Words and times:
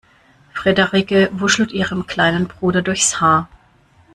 Frederike 0.51 1.29
wuschelt 1.31 1.71
ihrem 1.71 2.07
kleinen 2.07 2.47
Bruder 2.47 2.81
durchs 2.81 3.21
Haar. 3.21 3.47